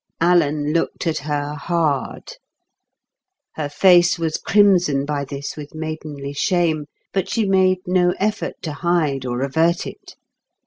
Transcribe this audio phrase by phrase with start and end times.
[0.19, 2.33] Alan looked at her hard.
[3.53, 8.73] Her face was crimson by this with maidenly shame; but she made no effort to
[8.73, 10.15] hide or avert it.